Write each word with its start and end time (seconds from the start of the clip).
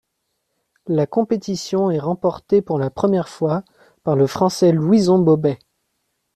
La 0.87 1.05
compétition 1.05 1.91
est 1.91 1.99
remportée 1.99 2.63
pour 2.63 2.79
la 2.79 2.89
première 2.89 3.29
fois 3.29 3.61
par 4.01 4.15
le 4.15 4.25
français 4.25 4.71
Louison 4.71 5.19
Bobet. 5.19 5.59